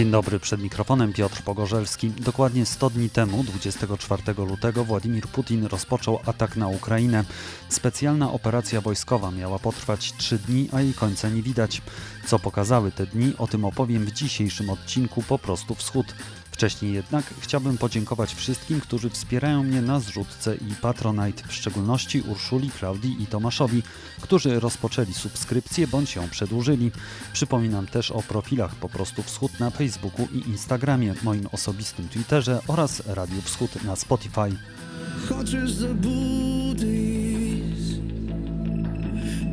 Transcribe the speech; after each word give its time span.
Dzień 0.00 0.10
dobry, 0.10 0.40
przed 0.40 0.62
mikrofonem 0.62 1.12
Piotr 1.12 1.42
Pogorzelski. 1.42 2.10
Dokładnie 2.10 2.66
100 2.66 2.90
dni 2.90 3.10
temu, 3.10 3.44
24 3.44 4.22
lutego, 4.36 4.84
Władimir 4.84 5.26
Putin 5.26 5.66
rozpoczął 5.66 6.18
atak 6.26 6.56
na 6.56 6.68
Ukrainę. 6.68 7.24
Specjalna 7.68 8.32
operacja 8.32 8.80
wojskowa 8.80 9.30
miała 9.30 9.58
potrwać 9.58 10.12
3 10.16 10.38
dni, 10.38 10.68
a 10.72 10.80
jej 10.80 10.94
końca 10.94 11.28
nie 11.28 11.42
widać. 11.42 11.82
Co 12.26 12.38
pokazały 12.38 12.92
te 12.92 13.06
dni, 13.06 13.32
o 13.38 13.46
tym 13.46 13.64
opowiem 13.64 14.04
w 14.04 14.12
dzisiejszym 14.12 14.70
odcinku 14.70 15.22
Po 15.22 15.38
prostu 15.38 15.74
Wschód. 15.74 16.14
Wcześniej 16.60 16.92
jednak 16.92 17.24
chciałbym 17.40 17.78
podziękować 17.78 18.34
wszystkim, 18.34 18.80
którzy 18.80 19.10
wspierają 19.10 19.62
mnie 19.62 19.82
na 19.82 20.00
zrzutce 20.00 20.56
i 20.56 20.74
Patronite, 20.80 21.48
w 21.48 21.52
szczególności 21.52 22.20
Urszuli, 22.20 22.70
Klaudii 22.70 23.22
i 23.22 23.26
Tomaszowi, 23.26 23.82
którzy 24.20 24.60
rozpoczęli 24.60 25.14
subskrypcję 25.14 25.86
bądź 25.86 26.16
ją 26.16 26.28
przedłużyli. 26.28 26.90
Przypominam 27.32 27.86
też 27.86 28.10
o 28.10 28.22
profilach 28.22 28.74
Po 28.74 28.88
prostu 28.88 29.22
Wschód 29.22 29.60
na 29.60 29.70
Facebooku 29.70 30.28
i 30.32 30.48
Instagramie, 30.48 31.14
moim 31.22 31.46
osobistym 31.52 32.08
Twitterze 32.08 32.60
oraz 32.66 33.02
Radiu 33.06 33.42
Wschód 33.42 33.84
na 33.84 33.96
Spotify. 33.96 34.56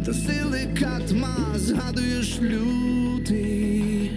To 0.05 0.13
sylikat 0.13 1.11
ma, 1.11 1.35
zgadujesz 1.55 2.39
luty, 2.41 4.09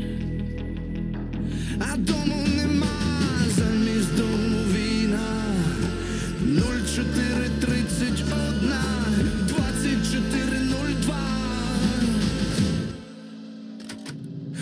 a 1.80 1.96
domu 1.96 2.49
24, 7.01 7.48
31, 7.60 8.26
24, 9.46 10.59
02 11.06 11.15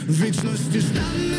Вічності 0.08 0.80
стане 0.80 1.38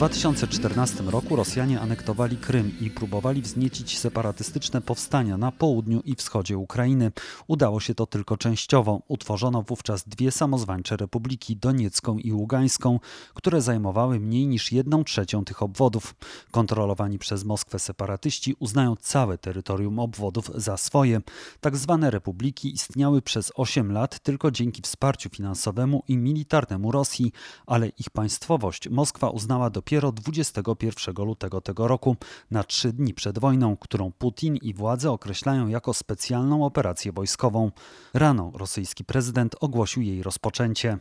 2014 0.00 1.02
roku 1.02 1.36
Rosjanie 1.36 1.80
anektowali 1.80 2.36
Krym 2.36 2.72
i 2.80 2.90
próbowali 2.90 3.42
wzniecić 3.42 3.98
separatystyczne 3.98 4.80
powstania 4.80 5.36
na 5.36 5.52
południu 5.52 6.00
i 6.04 6.14
wschodzie 6.14 6.58
Ukrainy. 6.58 7.12
Udało 7.46 7.80
się 7.80 7.94
to 7.94 8.06
tylko 8.06 8.36
częściowo. 8.36 9.02
Utworzono 9.08 9.62
wówczas 9.62 10.08
dwie 10.08 10.30
samozwańcze 10.30 10.96
republiki, 10.96 11.56
Doniecką 11.56 12.18
i 12.18 12.32
Ługańską, 12.32 13.00
które 13.34 13.62
zajmowały 13.62 14.20
mniej 14.20 14.46
niż 14.46 14.72
jedną 14.72 15.04
trzecią 15.04 15.44
tych 15.44 15.62
obwodów. 15.62 16.14
Kontrolowani 16.50 17.18
przez 17.18 17.44
Moskwę 17.44 17.78
separatyści 17.78 18.56
uznają 18.58 18.96
całe 18.96 19.38
terytorium 19.38 19.98
obwodów 19.98 20.50
za 20.54 20.76
swoje. 20.76 21.20
Tak 21.60 21.76
zwane 21.76 22.10
republiki 22.10 22.74
istniały 22.74 23.22
przez 23.22 23.52
8 23.54 23.92
lat 23.92 24.18
tylko 24.18 24.50
dzięki 24.50 24.82
wsparciu 24.82 25.28
finansowemu 25.28 26.02
i 26.08 26.16
militarnemu 26.16 26.92
Rosji, 26.92 27.32
ale 27.66 27.88
ich 27.88 28.10
państwowość 28.10 28.88
Moskwa 28.88 29.30
uznała 29.30 29.70
dopiero 29.70 29.89
dopiero 29.90 30.12
21 30.12 31.24
lutego 31.26 31.60
tego 31.60 31.88
roku, 31.88 32.16
na 32.50 32.64
trzy 32.64 32.92
dni 32.92 33.14
przed 33.14 33.38
wojną, 33.38 33.76
którą 33.76 34.12
Putin 34.12 34.56
i 34.56 34.74
władze 34.74 35.10
określają 35.10 35.68
jako 35.68 35.94
specjalną 35.94 36.64
operację 36.64 37.12
wojskową. 37.12 37.70
Rano 38.14 38.52
rosyjski 38.54 39.04
prezydent 39.04 39.56
ogłosił 39.60 40.02
jej 40.02 40.22
rozpoczęcie. 40.22 40.98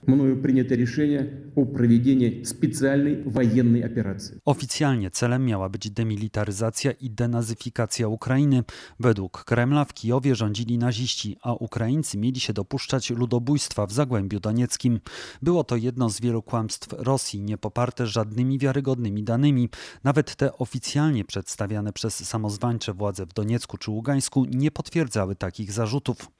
Oficjalnie 4.46 5.12
celem 5.12 5.46
miała 5.46 5.70
być 5.70 5.92
demilitaryzacja 5.92 6.92
i 6.92 7.10
denazyfikacja 7.10 8.08
Ukrainy. 8.08 8.64
Według 9.00 9.44
Kremla 9.44 9.86
w 9.86 9.94
Kijowie 9.94 10.36
rządzili 10.36 10.78
naziści, 10.78 11.38
a 11.42 11.54
Ukraińcy 11.54 12.18
mieli 12.18 12.40
się 12.40 12.54
dopuszczać 12.54 13.10
ludobójstwa 13.10 13.86
w 13.86 13.92
Zagłębiu 13.92 14.40
Donieckim. 14.40 15.00
Było 15.42 15.64
to 15.64 15.76
jedno 15.76 16.10
z 16.10 16.22
wielu 16.22 16.42
kłamstw 16.42 16.88
Rosji, 16.98 17.42
nie 17.42 17.58
poparte 17.58 18.08
żadnymi 18.08 18.60
wiarygodnymi 18.60 18.79
wiarygodnymi 18.80 19.24
danymi. 19.24 19.70
Nawet 20.04 20.36
te 20.36 20.58
oficjalnie 20.58 21.26
przedstawiane 21.26 21.94
przez 21.94 22.28
samozwańcze 22.28 22.94
władze 22.94 23.26
w 23.26 23.34
Doniecku 23.34 23.78
czy 23.78 23.92
Ługańsku 23.92 24.46
nie 24.46 24.72
potwierdzały 24.72 25.36
takich 25.36 25.72
zarzutów. 25.72 26.32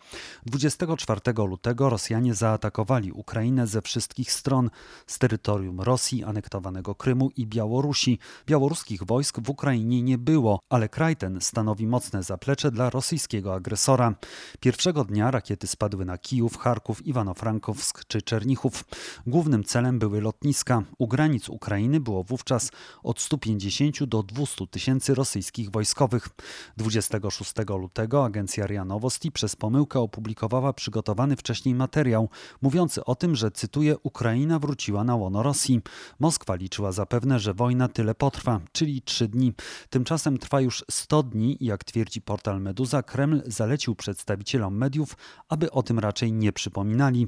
24 0.46 1.22
lutego 1.48 1.90
Rosjanie 1.90 2.34
zaatakowali 2.34 3.12
Ukrainę 3.12 3.68
ze 3.68 3.82
wszystkich 3.82 4.32
stron 4.32 4.70
z 5.08 5.20
terytorium 5.20 5.82
Rosji, 5.82 6.24
anektowanego 6.24 6.96
Krymu 6.96 7.30
i 7.36 7.48
Białorusi. 7.48 8.20
Białoruskich 8.48 9.04
wojsk 9.04 9.40
w 9.40 9.50
Ukrainie 9.50 10.02
nie 10.02 10.18
było, 10.18 10.60
ale 10.70 10.90
kraj 10.90 11.16
ten 11.16 11.42
stanowi 11.42 11.88
mocne 11.88 12.24
zaplecze 12.24 12.72
dla 12.72 12.90
rosyjskiego 12.90 13.54
agresora. 13.54 14.16
Pierwszego 14.60 15.06
dnia 15.06 15.32
rakiety 15.32 15.68
spadły 15.68 16.06
na 16.06 16.18
Kijów, 16.18 16.58
Charków, 16.58 17.06
Iwano-Frankowsk 17.06 18.06
czy 18.08 18.22
Czernichów. 18.22 18.84
Głównym 19.28 19.64
celem 19.64 20.00
były 20.00 20.22
lotniska. 20.22 20.84
U 20.98 21.08
granic 21.08 21.50
Ukrainy 21.50 22.00
było 22.00 22.24
wówczas 22.30 22.72
od 23.04 23.20
150 23.20 24.04
do 24.04 24.24
200 24.24 24.68
tysięcy 24.68 25.16
rosyjskich 25.16 25.72
wojskowych. 25.72 26.30
26 26.78 27.54
lutego 27.80 28.26
agencja 28.26 28.66
RIA 28.66 28.86
Nowosti 28.86 29.32
przez 29.32 29.56
pomyłkę 29.56 30.00
opublikowała 30.00 30.74
przygotowany 30.74 31.36
wcześniej 31.36 31.76
materiał 31.76 32.30
mówiący 32.62 33.06
o 33.06 33.16
tym, 33.16 33.36
że 33.36 33.52
cytuję 33.52 33.98
Ukraina 34.04 34.60
wróciła 34.60 35.04
na 35.04 35.16
łono 35.16 35.44
Rosji. 35.44 35.82
Moskwa 36.20 36.56
liczyła 36.56 36.92
zapewne, 36.92 37.40
że 37.40 37.54
wojna 37.54 37.88
tyle 37.88 38.16
potrwa, 38.16 38.62
czyli 38.72 39.02
trzy 39.02 39.28
dni. 39.28 39.54
Tymczasem 39.90 40.38
trwa 40.38 40.62
już 40.62 40.86
100 40.92 41.24
dni 41.24 41.64
i 41.64 41.66
jak 41.66 41.84
twierdzi 41.84 42.22
portal 42.22 42.62
Meduza, 42.62 43.04
Kreml 43.04 43.42
zalecił 43.46 43.96
przedstawicielom 43.96 44.78
mediów, 44.78 45.18
aby 45.50 45.72
o 45.72 45.84
tym 45.84 46.00
raczej 46.00 46.34
nie 46.34 46.54
przypominali. 46.54 47.28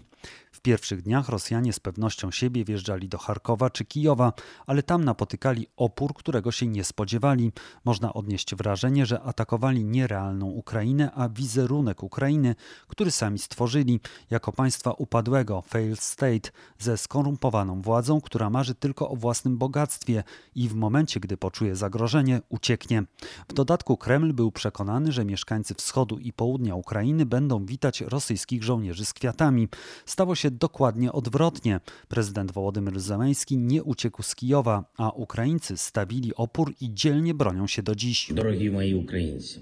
W 0.51 0.61
pierwszych 0.61 1.01
dniach 1.01 1.29
Rosjanie 1.29 1.73
z 1.73 1.79
pewnością 1.79 2.31
siebie 2.31 2.65
wjeżdżali 2.65 3.09
do 3.09 3.17
Charkowa 3.17 3.69
czy 3.69 3.85
Kijowa, 3.85 4.33
ale 4.65 4.83
tam 4.91 5.05
napotykali 5.05 5.67
opór, 5.77 6.13
którego 6.13 6.51
się 6.51 6.67
nie 6.67 6.83
spodziewali. 6.83 7.51
Można 7.85 8.13
odnieść 8.13 8.55
wrażenie, 8.55 9.05
że 9.05 9.21
atakowali 9.21 9.85
nie 9.85 10.07
realną 10.07 10.45
Ukrainę, 10.45 11.11
a 11.11 11.29
wizerunek 11.29 12.03
Ukrainy, 12.03 12.55
który 12.87 13.11
sami 13.11 13.39
stworzyli 13.39 13.99
jako 14.29 14.51
państwa 14.51 14.91
upadłego, 14.91 15.61
failed 15.61 15.99
state, 15.99 16.49
ze 16.79 16.97
skorumpowaną 16.97 17.81
władzą, 17.81 18.21
która 18.21 18.49
marzy 18.49 18.75
tylko 18.75 19.09
o 19.09 19.15
własnym 19.15 19.57
bogactwie 19.57 20.23
i 20.55 20.69
w 20.69 20.75
momencie, 20.75 21.19
gdy 21.19 21.37
poczuje 21.37 21.75
zagrożenie, 21.75 22.41
ucieknie. 22.49 23.03
W 23.49 23.53
dodatku 23.53 23.97
Kreml 23.97 24.33
był 24.33 24.51
przekonany, 24.51 25.11
że 25.11 25.25
mieszkańcy 25.25 25.73
wschodu 25.73 26.17
i 26.17 26.33
południa 26.33 26.75
Ukrainy 26.75 27.25
będą 27.25 27.65
witać 27.65 28.01
rosyjskich 28.01 28.63
żołnierzy 28.63 29.05
z 29.05 29.13
kwiatami. 29.13 29.67
Stało 30.05 30.35
się 30.35 30.51
dokładnie 30.51 31.11
odwrotnie. 31.11 31.79
Prezydent 32.07 32.51
Wołodymyr 32.51 32.99
Zełenski 32.99 33.57
nie 33.57 33.83
uciekł 33.83 34.23
z 34.23 34.35
Kijowa, 34.35 34.80
a 34.97 35.09
Ukraińcy 35.09 35.77
stawili 35.77 36.35
opór 36.35 36.73
i 36.81 36.93
dzielnie 36.93 37.33
bronią 37.33 37.67
się 37.67 37.83
do 37.83 37.95
dziś. 37.95 38.33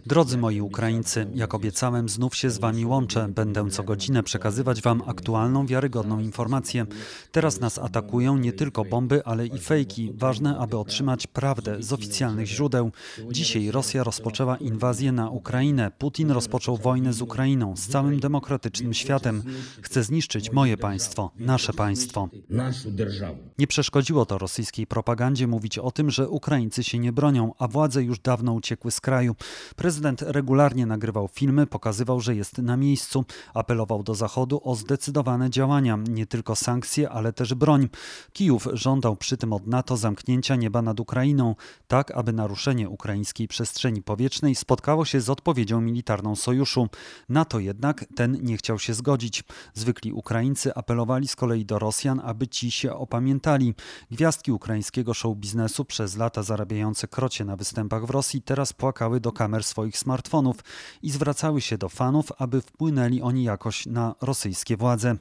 Drodzy 0.05 0.37
moi 0.37 0.61
Ukraińcy, 0.61 1.27
jak 1.35 1.53
obiecałem, 1.53 2.09
znów 2.09 2.35
się 2.35 2.49
z 2.49 2.57
wami 2.57 2.85
łączę. 2.85 3.27
Będę 3.27 3.69
co 3.69 3.83
godzinę 3.83 4.23
przekazywać 4.23 4.81
wam 4.81 5.03
aktualną, 5.05 5.65
wiarygodną 5.65 6.19
informację. 6.19 6.85
Teraz 7.31 7.59
nas 7.59 7.77
atakują 7.77 8.37
nie 8.37 8.53
tylko 8.53 8.85
bomby, 8.85 9.25
ale 9.25 9.47
i 9.47 9.59
fejki. 9.59 10.11
Ważne, 10.15 10.57
aby 10.57 10.77
otrzymać 10.77 11.27
prawdę 11.27 11.83
z 11.83 11.93
oficjalnych 11.93 12.47
źródeł. 12.47 12.91
Dzisiaj 13.31 13.71
Rosja 13.71 14.03
rozpoczęła 14.03 14.57
inwazję 14.57 15.11
na 15.11 15.29
Ukrainę. 15.29 15.91
Putin 15.97 16.31
rozpoczął 16.31 16.77
wojnę 16.77 17.13
z 17.13 17.21
Ukrainą, 17.21 17.75
z 17.77 17.87
całym 17.87 18.19
demokratycznym 18.19 18.93
światem. 18.93 19.43
Chce 19.81 20.03
zniszczyć 20.03 20.51
moje 20.51 20.77
państwo, 20.77 21.31
nasze 21.39 21.73
państwo. 21.73 22.29
Nie 23.57 23.67
przeszkodziło 23.67 24.25
to 24.25 24.37
rosyjskiej 24.37 24.87
propagandzie 24.87 24.98
mówić 25.47 25.77
o 25.77 25.91
tym, 25.91 26.11
że 26.11 26.29
Ukraińcy 26.29 26.83
się 26.83 26.99
nie 26.99 27.11
bronią, 27.11 27.53
a 27.59 27.67
władze 27.67 28.03
już 28.03 28.19
dawno 28.19 28.53
uciekły 28.53 28.91
z 28.91 29.01
kraju. 29.01 29.35
Prezydent 29.75 30.21
regularnie 30.21 30.85
nagrywał 30.85 31.27
filmy, 31.27 31.67
pokazywał, 31.67 32.19
że 32.19 32.35
jest 32.35 32.57
na 32.57 32.77
miejscu, 32.77 33.25
apelował 33.53 34.03
do 34.03 34.15
Zachodu 34.15 34.61
o 34.63 34.75
zdecydowane 34.75 35.49
działania, 35.49 35.99
nie 36.09 36.25
tylko 36.25 36.55
sankcje, 36.55 37.09
ale 37.09 37.33
też 37.33 37.53
broń. 37.53 37.89
Kijów 38.33 38.67
żądał 38.73 39.15
przy 39.15 39.37
tym 39.37 39.53
od 39.53 39.67
NATO 39.67 39.97
zamknięcia 39.97 40.55
nieba 40.55 40.81
nad 40.81 40.99
Ukrainą, 40.99 41.55
tak 41.87 42.11
aby 42.11 42.33
naruszenie 42.33 42.89
ukraińskiej 42.89 43.47
przestrzeni 43.47 44.01
powietrznej 44.01 44.55
spotkało 44.55 45.05
się 45.05 45.21
z 45.21 45.29
odpowiedzią 45.29 45.81
militarną 45.81 46.35
sojuszu. 46.35 46.87
NATO 47.29 47.59
jednak 47.59 48.05
ten 48.15 48.37
nie 48.41 48.57
chciał 48.57 48.79
się 48.79 48.93
zgodzić. 48.93 49.43
Zwykli 49.73 50.13
Ukraińcy 50.13 50.75
apelowali 50.75 51.27
z 51.27 51.35
kolei 51.35 51.65
do 51.65 51.79
Rosjan, 51.79 52.21
aby 52.23 52.47
ci 52.47 52.71
się 52.71 52.93
opamiętali. 52.93 53.73
Gwiazdki 54.11 54.51
ukraińskie 54.51 54.88
ukraińskiego 54.89 55.13
show 55.13 55.37
biznesu, 55.37 55.85
przez 55.85 56.17
lata 56.17 56.43
zarabiające 56.43 57.07
krocie 57.07 57.45
na 57.45 57.55
występach 57.55 58.05
w 58.05 58.09
Rosji, 58.09 58.41
teraz 58.41 58.73
płakały 58.73 59.19
do 59.19 59.31
kamer 59.31 59.63
swoich 59.63 59.97
smartfonów 59.97 60.55
i 61.03 61.11
zwracały 61.11 61.61
się 61.61 61.77
do 61.77 61.89
fanów, 61.89 62.31
aby 62.37 62.61
wpłynęli 62.61 63.21
oni 63.21 63.43
jakoś 63.43 63.85
na 63.85 64.15
rosyjskie 64.21 64.77
władze. 64.77 65.15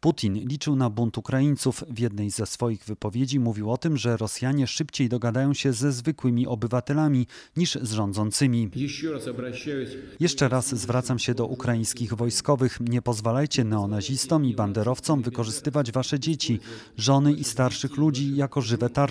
Putin 0.00 0.34
liczył 0.34 0.76
na 0.76 0.90
bunt 0.90 1.18
Ukraińców. 1.18 1.84
W 1.88 1.98
jednej 1.98 2.30
ze 2.30 2.46
swoich 2.46 2.84
wypowiedzi 2.84 3.40
mówił 3.40 3.70
o 3.70 3.76
tym, 3.76 3.96
że 3.96 4.16
Rosjanie 4.16 4.66
szybciej 4.66 5.08
dogadają 5.08 5.54
się 5.54 5.72
ze 5.72 5.92
zwykłymi 5.92 6.46
obywatelami 6.46 7.26
niż 7.56 7.78
z 7.82 7.92
rządzącymi. 7.92 8.70
Jeszcze 10.20 10.48
raz 10.48 10.74
zwracam 10.74 11.18
się 11.18 11.34
do 11.34 11.46
ukraińskich 11.46 12.14
wojskowych. 12.14 12.78
Nie 12.80 13.02
pozwalajcie 13.02 13.64
neonazistom 13.64 14.44
i 14.44 14.54
banderowcom 14.54 15.22
wykorzystywać 15.22 15.92
wasze 15.92 16.20
dzieci, 16.20 16.60
żony 16.96 17.32
i 17.32 17.44
starszych 17.44 17.96
ludzi 17.96 18.36
jako 18.36 18.60
żywe 18.60 18.90
tarcze. 18.90 19.09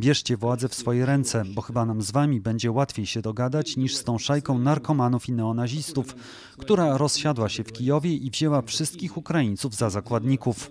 Bierzcie 0.00 0.36
władzę 0.36 0.68
w 0.68 0.74
swoje 0.74 1.06
ręce, 1.06 1.42
bo 1.54 1.62
chyba 1.62 1.84
nam 1.84 2.02
z 2.02 2.10
wami 2.10 2.40
będzie 2.40 2.70
łatwiej 2.70 3.06
się 3.06 3.22
dogadać 3.22 3.76
niż 3.76 3.96
z 3.96 4.04
tą 4.04 4.18
szajką 4.18 4.58
narkomanów 4.58 5.28
i 5.28 5.32
neonazistów, 5.32 6.14
która 6.58 6.98
rozsiadła 6.98 7.48
się 7.48 7.64
w 7.64 7.72
Kijowie 7.72 8.14
i 8.14 8.30
wzięła 8.30 8.62
wszystkich 8.62 9.16
Ukraińców 9.16 9.74
za 9.74 9.90
zakładników. 9.90 10.70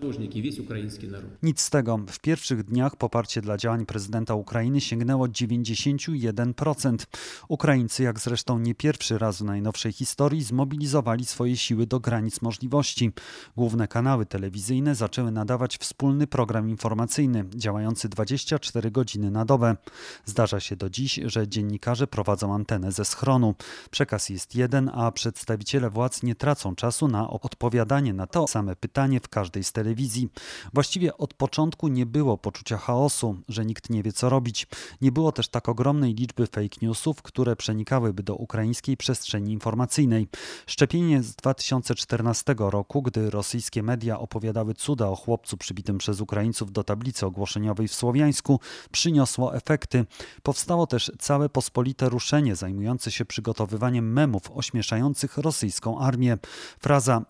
Nic 1.43 1.61
z 1.61 1.69
tego. 1.69 1.99
W 2.07 2.19
pierwszych 2.19 2.63
dniach 2.63 2.95
poparcie 2.95 3.41
dla 3.41 3.57
działań 3.57 3.85
prezydenta 3.85 4.35
Ukrainy 4.35 4.81
sięgnęło 4.81 5.27
91%. 5.27 6.97
Ukraińcy, 7.47 8.03
jak 8.03 8.19
zresztą 8.19 8.59
nie 8.59 8.75
pierwszy 8.75 9.17
raz 9.17 9.37
w 9.37 9.43
najnowszej 9.43 9.91
historii, 9.91 10.43
zmobilizowali 10.43 11.25
swoje 11.25 11.57
siły 11.57 11.87
do 11.87 11.99
granic 11.99 12.41
możliwości. 12.41 13.11
Główne 13.57 13.87
kanały 13.87 14.25
telewizyjne 14.25 14.95
zaczęły 14.95 15.31
nadawać 15.31 15.77
wspólny 15.77 16.27
program 16.27 16.69
informacyjny, 16.69 17.45
działający 17.55 18.09
24 18.55 18.91
godziny 18.91 19.31
na 19.31 19.45
dobę. 19.45 19.75
Zdarza 20.25 20.59
się 20.59 20.75
do 20.75 20.89
dziś, 20.89 21.19
że 21.25 21.47
dziennikarze 21.47 22.07
prowadzą 22.07 22.53
antenę 22.53 22.91
ze 22.91 23.05
schronu. 23.05 23.55
Przekaz 23.91 24.29
jest 24.29 24.55
jeden, 24.55 24.91
a 24.93 25.11
przedstawiciele 25.11 25.89
władz 25.89 26.23
nie 26.23 26.35
tracą 26.35 26.75
czasu 26.75 27.07
na 27.07 27.29
odpowiadanie 27.29 28.13
na 28.13 28.27
to 28.27 28.47
same 28.47 28.75
pytanie 28.75 29.19
w 29.19 29.29
każdej 29.29 29.63
z 29.63 29.71
telewizji. 29.71 30.29
Właściwie 30.73 31.17
od 31.17 31.33
początku 31.33 31.87
nie 31.87 32.05
było 32.05 32.37
poczucia 32.37 32.77
chaosu, 32.77 33.37
że 33.49 33.65
nikt 33.65 33.89
nie 33.89 34.03
wie 34.03 34.13
co 34.13 34.29
robić. 34.29 34.67
Nie 35.01 35.11
było 35.11 35.31
też 35.31 35.47
tak 35.47 35.69
ogromnej 35.69 36.13
liczby 36.13 36.47
fake 36.47 36.77
newsów, 36.81 37.21
które 37.21 37.55
przenikałyby 37.55 38.23
do 38.23 38.35
ukraińskiej 38.35 38.97
przestrzeni 38.97 39.53
informacyjnej. 39.53 40.27
Szczepienie 40.67 41.23
z 41.23 41.35
2014 41.35 42.55
roku, 42.57 43.01
gdy 43.01 43.29
rosyjskie 43.29 43.83
media 43.83 44.19
opowiadały 44.19 44.73
cuda 44.73 45.07
o 45.07 45.15
chłopcu 45.15 45.57
przybitym 45.57 45.97
przez 45.97 46.21
Ukraińców 46.21 46.71
do 46.71 46.83
tablicy 46.83 47.25
ogłoszeniowej 47.25 47.87
w 47.87 47.93
Słowiańsku, 47.95 48.44
przyniosło 48.91 49.55
efekty. 49.55 50.05
Powstało 50.43 50.87
też 50.87 51.11
całe 51.19 51.49
pospolite 51.49 52.09
ruszenie 52.09 52.55
zajmujące 52.55 53.11
się 53.11 53.25
przygotowywaniem 53.25 54.13
memów 54.13 54.51
ośmieszających 54.51 55.37
rosyjską 55.37 55.99
armię. 55.99 56.37
Fraza 56.79 57.21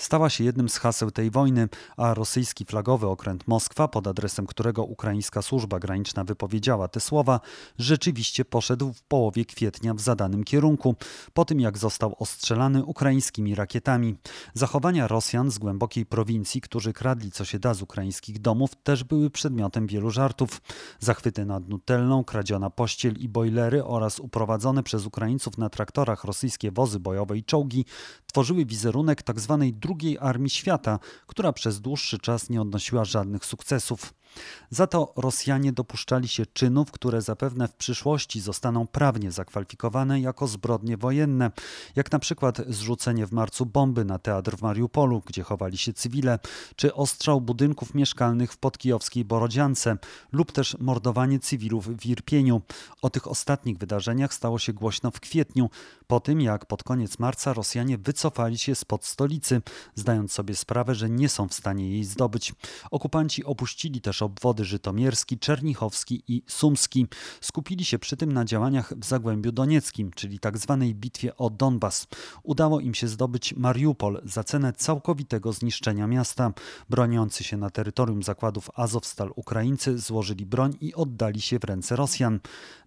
stała 0.00 0.30
się 0.30 0.44
jednym 0.44 0.68
z 0.68 0.76
haseł 0.76 1.10
tej 1.10 1.30
wojny, 1.30 1.68
a 1.96 2.14
rosyjski 2.14 2.64
flagowy 2.64 3.06
okręt 3.06 3.48
Moskwa, 3.48 3.88
pod 3.88 4.06
adresem 4.06 4.46
którego 4.46 4.84
ukraińska 4.84 5.42
służba 5.42 5.78
graniczna 5.78 6.24
wypowiedziała 6.24 6.88
te 6.88 7.00
słowa, 7.00 7.40
rzeczywiście 7.78 8.44
poszedł 8.44 8.92
w 8.92 9.02
połowie 9.02 9.44
kwietnia 9.44 9.94
w 9.94 10.00
zadanym 10.00 10.44
kierunku, 10.44 10.94
po 11.32 11.44
tym 11.44 11.60
jak 11.60 11.78
został 11.78 12.16
ostrzelany 12.18 12.84
ukraińskimi 12.84 13.54
rakietami. 13.54 14.16
Zachowania 14.54 15.08
Rosjan 15.08 15.50
z 15.50 15.58
głębokiej 15.58 16.06
prowincji, 16.06 16.60
którzy 16.60 16.92
kradli 16.92 17.30
co 17.32 17.44
się 17.44 17.58
da 17.58 17.74
z 17.74 17.82
ukraińskich 17.82 18.40
domów, 18.40 18.70
też 18.82 19.04
były 19.04 19.30
przedmiotem 19.30 19.86
wielu 19.86 20.10
żartów. 20.10 20.62
Zachwyty 21.00 21.44
nad 21.44 21.68
Nutellą, 21.68 22.24
kradziona 22.24 22.70
pościel 22.70 23.14
i 23.18 23.28
bojlery 23.28 23.84
oraz 23.84 24.20
uprowadzone 24.20 24.82
przez 24.82 25.06
Ukraińców 25.06 25.58
na 25.58 25.70
traktorach 25.70 26.24
rosyjskie 26.24 26.72
wozy 26.72 27.00
bojowe 27.00 27.38
i 27.38 27.44
czołgi 27.44 27.84
tworzyły 28.26 28.66
wizerunek 28.66 29.22
tzw. 29.22 29.70
Drugiej 29.90 30.18
armii 30.18 30.50
świata, 30.50 30.98
która 31.26 31.52
przez 31.52 31.80
dłuższy 31.80 32.18
czas 32.18 32.50
nie 32.50 32.60
odnosiła 32.62 33.04
żadnych 33.04 33.44
sukcesów. 33.44 34.14
Za 34.70 34.86
to 34.86 35.12
Rosjanie 35.16 35.72
dopuszczali 35.72 36.28
się 36.28 36.46
czynów, 36.46 36.90
które 36.90 37.22
zapewne 37.22 37.68
w 37.68 37.74
przyszłości 37.74 38.40
zostaną 38.40 38.86
prawnie 38.86 39.32
zakwalifikowane 39.32 40.20
jako 40.20 40.46
zbrodnie 40.46 40.96
wojenne, 40.96 41.50
jak 41.96 42.12
na 42.12 42.18
przykład 42.18 42.58
zrzucenie 42.68 43.26
w 43.26 43.32
marcu 43.32 43.66
bomby 43.66 44.04
na 44.04 44.18
teatr 44.18 44.56
w 44.56 44.62
Mariupolu, 44.62 45.22
gdzie 45.26 45.42
chowali 45.42 45.78
się 45.78 45.92
cywile, 45.92 46.38
czy 46.76 46.94
ostrzał 46.94 47.40
budynków 47.40 47.94
mieszkalnych 47.94 48.52
w 48.52 48.58
podkijowskiej 48.58 49.24
Borodziance 49.24 49.96
lub 50.32 50.52
też 50.52 50.76
mordowanie 50.78 51.38
cywilów 51.38 51.86
w 51.86 52.06
Irpieniu. 52.06 52.62
O 53.02 53.10
tych 53.10 53.28
ostatnich 53.28 53.78
wydarzeniach 53.78 54.34
stało 54.34 54.58
się 54.58 54.72
głośno 54.72 55.10
w 55.10 55.20
kwietniu, 55.20 55.70
po 56.06 56.20
tym 56.20 56.40
jak 56.40 56.66
pod 56.66 56.82
koniec 56.82 57.18
marca 57.18 57.52
Rosjanie 57.52 57.98
wycofali 57.98 58.58
się 58.58 58.74
spod 58.74 59.04
stolicy, 59.04 59.62
zdając 59.94 60.32
sobie 60.32 60.56
sprawę, 60.56 60.94
że 60.94 61.10
nie 61.10 61.28
są 61.28 61.48
w 61.48 61.54
stanie 61.54 61.90
jej 61.90 62.04
zdobyć. 62.04 62.54
Okupanci 62.90 63.44
opuścili 63.44 64.00
też 64.00 64.22
obwody 64.22 64.64
żytomierski, 64.64 65.38
czernichowski 65.38 66.22
i 66.28 66.42
sumski. 66.46 67.06
Skupili 67.40 67.84
się 67.84 67.98
przy 67.98 68.16
tym 68.16 68.32
na 68.32 68.44
działaniach 68.44 68.92
w 68.96 69.04
Zagłębiu 69.04 69.52
Donieckim, 69.52 70.10
czyli 70.14 70.40
tzw. 70.40 70.76
Tak 70.80 70.94
bitwie 70.94 71.36
o 71.36 71.50
Donbas. 71.50 72.06
Udało 72.42 72.80
im 72.80 72.94
się 72.94 73.08
zdobyć 73.08 73.54
Mariupol 73.54 74.22
za 74.24 74.44
cenę 74.44 74.72
całkowitego 74.72 75.52
zniszczenia 75.52 76.06
miasta. 76.06 76.52
Broniący 76.90 77.44
się 77.44 77.56
na 77.56 77.70
terytorium 77.70 78.22
zakładów 78.22 78.70
Azowstal 78.74 79.32
Ukraińcy 79.36 79.98
złożyli 79.98 80.46
broń 80.46 80.76
i 80.80 80.94
oddali 80.94 81.40
się 81.40 81.58
w 81.58 81.64
ręce 81.64 81.96
Rosjan. 81.96 82.40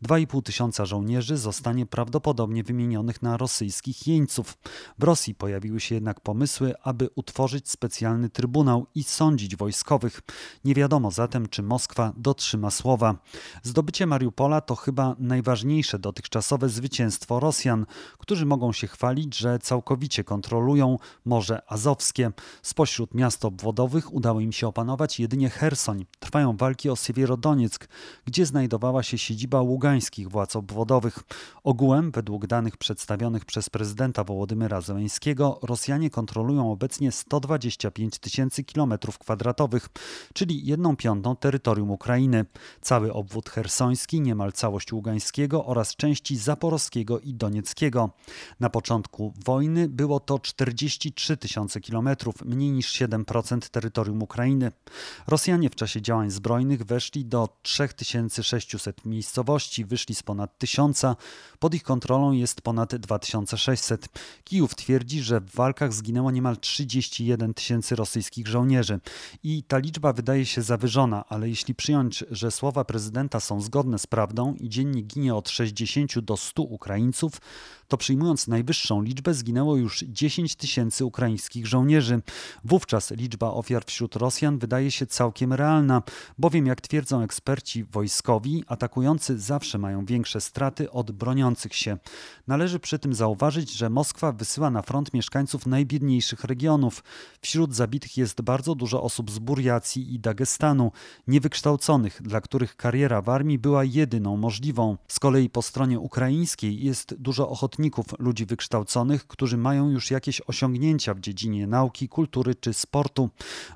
2,5 0.04 0.44
tysiąca 0.44 0.86
żołnierzy 0.86 1.38
zostanie 1.38 1.86
prawdopodobnie 1.86 2.64
wymienionych 2.64 3.22
na 3.22 3.38
rosyjskich 3.38 4.08
jeńców. 4.08 4.58
W 5.00 5.04
Rosji 5.04 5.36
pojawiły 5.36 5.80
się 5.80 5.96
jednak 5.96 6.22
pomysły, 6.22 6.74
aby 6.84 7.10
utworzyć 7.16 7.70
specjalny 7.70 8.30
trybunał 8.30 8.86
i 8.96 9.04
sądzić 9.04 9.56
wojskowych. 9.56 10.22
Nie 10.66 10.76
wiadomo 10.76 11.12
za 11.12 11.24
zatem, 11.24 11.50
czy 11.50 11.64
Moskwa 11.64 12.14
dotrzyma 12.18 12.72
słowa. 12.72 13.16
Zdobycie 13.64 14.06
Mariupola 14.06 14.62
to 14.62 14.76
chyba 14.76 15.16
najważniejsze 15.20 16.00
dotychczasowe 16.00 16.70
zwycięstwo 16.70 17.40
Rosjan, 17.40 17.86
którzy 18.18 18.46
mogą 18.46 18.74
się 18.74 18.88
chwalić, 18.88 19.38
że 19.38 19.60
całkowicie 19.60 20.24
kontrolują 20.24 21.00
Morze 21.26 21.62
Azowskie. 21.68 22.32
Spośród 22.62 23.14
miast 23.14 23.46
obwodowych 23.46 24.14
udało 24.14 24.40
im 24.40 24.52
się 24.52 24.68
opanować 24.68 25.20
jedynie 25.20 25.50
Hersoń. 25.50 26.06
Trwają 26.20 26.58
walki 26.58 26.90
o 26.90 26.96
Siewierodonieck, 26.96 27.88
gdzie 28.26 28.46
znajdowała 28.46 29.04
się 29.04 29.18
siedziba 29.18 29.62
ługańskich 29.62 30.30
władz 30.30 30.56
obwodowych. 30.56 31.20
Ogółem, 31.64 32.12
według 32.12 32.48
danych 32.48 32.78
przedstawionych 32.78 33.46
przez 33.46 33.70
prezydenta 33.70 34.24
Wołodymyra 34.24 34.82
Zełenskiego, 34.82 35.60
Rosjanie 35.62 36.10
kontrolują 36.10 36.72
obecnie 36.74 37.12
125 37.12 38.20
tysięcy 38.20 38.64
kilometrów 38.64 39.18
kwadratowych, 39.18 39.90
czyli 40.34 40.66
jedną 40.66 40.96
piątą 40.96 41.36
terytorium 41.36 41.92
Ukrainy. 41.92 42.46
Cały 42.82 43.14
obwód 43.14 43.50
hersoński, 43.50 44.22
niemal 44.22 44.54
całość 44.54 44.94
Ługańskiego 44.94 45.66
oraz 45.66 45.96
części 45.96 46.38
Zaporowskiego 46.38 47.20
i 47.20 47.34
Donieckiego. 47.34 48.10
Na 48.60 48.70
początku 48.70 49.34
wojny 49.46 49.90
było 49.90 50.20
to 50.20 50.40
43 50.40 51.38
tysiące 51.38 51.82
kilometrów, 51.82 52.36
mniej 52.46 52.72
niż 52.72 52.94
7% 52.94 53.70
terytorium 53.70 54.24
Ukrainy. 54.24 54.72
Rosjanie 55.28 55.70
w 55.70 55.76
czasie 55.76 56.02
działań 56.02 56.32
zbrojnych 56.32 56.84
weszli 56.84 57.26
do 57.26 57.50
3600 57.62 59.06
miejscowości, 59.06 59.86
wyszli 59.86 60.16
z 60.16 60.24
ponad 60.24 60.58
1000, 60.58 61.02
pod 61.60 61.74
ich 61.74 61.84
kontrolą 61.84 62.32
jest 62.32 62.62
ponad 62.62 62.96
2600. 62.96 64.08
Kijów 64.44 64.76
twierdzi, 64.76 65.22
że 65.22 65.42
w 65.42 65.56
walkach 65.56 65.94
zginęło 65.94 66.32
niemal 66.32 66.58
31 66.64 67.54
tysięcy 67.54 67.96
rosyjskich 67.96 68.48
żołnierzy 68.48 69.00
i 69.44 69.64
ta 69.64 69.78
liczba 69.78 70.14
wydaje 70.14 70.46
się 70.46 70.62
zawyżona 70.62 71.24
ale 71.30 71.50
jeśli 71.50 71.76
przyjąć, 71.76 72.24
że 72.32 72.52
słowa 72.52 72.86
prezydenta 72.86 73.40
są 73.40 73.62
zgodne 73.62 74.00
z 74.00 74.08
prawdą 74.08 74.56
i 74.60 74.70
dziennie 74.70 75.02
ginie 75.02 75.36
od 75.36 75.50
60 75.50 76.20
do 76.20 76.38
100 76.38 76.64
Ukraińców, 76.64 77.42
to 77.88 77.98
przyjmując 77.98 78.48
najwyższą 78.48 79.02
liczbę 79.02 79.34
zginęło 79.34 79.78
już 79.78 80.00
10 80.08 80.56
tysięcy 80.56 81.06
ukraińskich 81.06 81.68
żołnierzy. 81.68 82.22
Wówczas 82.64 83.12
liczba 83.12 83.52
ofiar 83.52 83.86
wśród 83.86 84.16
Rosjan 84.16 84.58
wydaje 84.58 84.92
się 84.92 85.06
całkiem 85.06 85.54
realna, 85.54 86.02
bowiem 86.38 86.66
jak 86.66 86.82
twierdzą 86.82 87.22
eksperci 87.22 87.84
wojskowi, 87.84 88.64
atakujący 88.68 89.40
zawsze 89.40 89.78
mają 89.78 90.06
większe 90.06 90.42
straty 90.42 90.92
od 90.92 91.12
broniących 91.12 91.76
się. 91.76 91.98
Należy 92.48 92.80
przy 92.80 93.00
tym 93.00 93.14
zauważyć, 93.14 93.72
że 93.72 93.90
Moskwa 93.90 94.32
wysyła 94.32 94.70
na 94.70 94.82
front 94.82 95.14
mieszkańców 95.14 95.66
najbiedniejszych 95.66 96.43
regionów. 96.44 97.04
Wśród 97.42 97.76
zabitych 97.76 98.18
jest 98.18 98.42
bardzo 98.42 98.76
dużo 98.76 99.04
osób 99.04 99.32
z 99.32 99.40
Burjacji 99.40 100.14
i 100.14 100.20
Dagestanu, 100.20 100.92
niewykształconych, 101.28 102.22
dla 102.22 102.42
których 102.42 102.76
kariera 102.76 103.22
w 103.22 103.30
armii 103.30 103.60
była 103.60 103.84
jedyną 103.84 104.38
możliwą. 104.38 104.98
Z 105.08 105.20
kolei 105.20 105.50
po 105.50 105.62
stronie 105.62 106.00
ukraińskiej 106.00 106.84
jest 106.84 107.16
dużo 107.16 107.50
ochotników, 107.50 108.06
ludzi 108.20 108.46
wykształconych, 108.46 109.28
którzy 109.28 109.58
mają 109.58 109.90
już 109.90 110.12
jakieś 110.12 110.42
osiągnięcia 110.48 111.14
w 111.14 111.20
dziedzinie 111.20 111.68
nauki, 111.68 112.10
kultury 112.10 112.56
czy 112.56 112.74
sportu. 112.74 113.30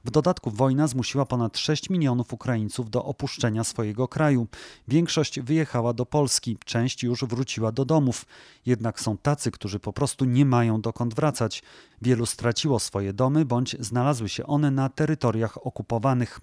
W 0.06 0.12
dodatku 0.12 0.52
wojna 0.52 0.88
zmusiła 0.88 1.26
ponad 1.26 1.58
6 1.58 1.90
milionów 1.90 2.34
Ukraińców 2.34 2.90
do 2.90 3.06
opuszczenia 3.06 3.64
swojego 3.64 4.08
kraju. 4.08 4.48
Większość 4.88 5.40
wyjechała 5.40 5.94
do 5.94 6.06
Polski, 6.06 6.58
część 6.66 7.04
już 7.04 7.26
wróciła 7.26 7.72
do 7.72 7.86
domów. 7.86 8.26
Jednak 8.66 9.00
są 9.00 9.18
tacy, 9.18 9.52
którzy 9.52 9.80
po 9.80 9.94
prostu 9.94 10.26
nie 10.26 10.46
mają 10.46 10.82
dokąd 10.82 11.14
wracać. 11.14 11.64
Wielu 12.02 12.26
straciło 12.58 12.80
swoje 12.80 13.14
domy 13.14 13.46
bądź 13.46 13.76
znalazły 13.80 14.30
się 14.30 14.48
one 14.48 14.72
na 14.72 14.90
terytoriach 14.90 15.68
okupowanych. 15.68 16.40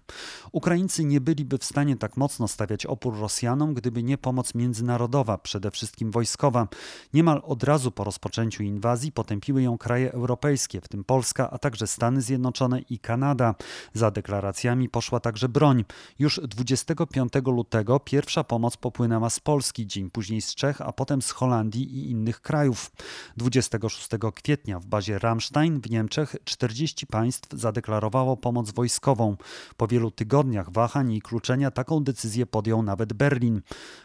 Ukraińcy 0.52 1.04
nie 1.04 1.20
byliby 1.20 1.58
w 1.58 1.64
stanie 1.64 1.96
tak 1.96 2.16
mocno 2.16 2.48
stawiać 2.48 2.86
opór 2.86 3.18
Rosjanom, 3.18 3.74
gdyby 3.74 4.02
nie 4.02 4.18
pomoc 4.18 4.54
międzynarodowa, 4.54 5.38
przede 5.38 5.70
wszystkim 5.70 6.10
wojskowa. 6.10 6.68
Niemal 7.14 7.42
od 7.44 7.62
razu 7.62 7.90
po 7.90 8.04
rozpoczęciu 8.04 8.62
inwazji 8.62 9.12
potępiły 9.12 9.62
ją 9.62 9.78
kraje 9.78 10.12
europejskie, 10.12 10.80
w 10.80 10.88
tym 10.88 11.04
Polska, 11.04 11.50
a 11.50 11.58
także 11.58 11.86
Stany 11.86 12.22
Zjednoczone 12.22 12.80
i 12.80 12.98
Kanada. 12.98 13.54
Za 13.92 14.10
deklaracjami 14.10 14.88
poszła 14.88 15.20
także 15.20 15.48
broń. 15.48 15.84
Już 16.18 16.40
25 16.48 17.32
lutego 17.46 18.00
pierwsza 18.00 18.44
pomoc 18.44 18.76
popłynęła 18.76 19.30
z 19.30 19.40
Polski, 19.40 19.86
dzień 19.86 20.10
później 20.10 20.40
z 20.40 20.54
Czech, 20.54 20.80
a 20.80 20.92
potem 20.92 21.22
z 21.22 21.30
Holandii 21.30 21.98
i 21.98 22.10
innych 22.10 22.40
krajów. 22.40 22.90
26 23.36 24.08
kwietnia 24.34 24.80
w 24.80 24.86
bazie 24.86 25.18
Ramstein 25.18 25.80
w 25.80 25.90
Niemczech 25.90 26.03
40 26.44 27.06
państw 27.06 27.48
zadeklarowało 27.52 28.36
pomoc 28.36 28.70
wojskową. 28.70 29.36
Po 29.76 29.86
wielu 29.86 30.10
tygodniach 30.10 30.72
wahań 30.72 31.12
i 31.12 31.22
kluczenia 31.22 31.70
taką 31.70 32.04
decyzję 32.04 32.46
podjął 32.46 32.82
nawet 32.82 33.12
Berlin. 33.12 33.62